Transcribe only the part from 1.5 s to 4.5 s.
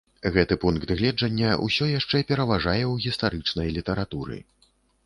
ўсё яшчэ пераважае ў гістарычнай літаратуры.